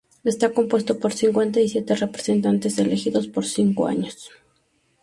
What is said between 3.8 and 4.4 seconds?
años.